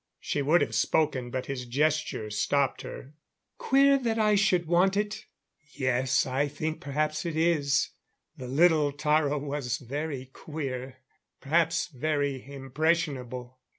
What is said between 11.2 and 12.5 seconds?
perhaps very